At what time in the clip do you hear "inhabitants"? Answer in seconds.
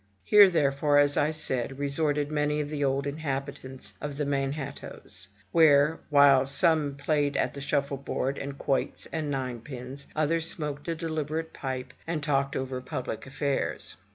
3.05-3.93